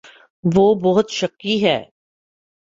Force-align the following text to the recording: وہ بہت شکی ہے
وہ 0.43 0.73
بہت 0.83 1.09
شکی 1.11 1.63
ہے 1.65 1.77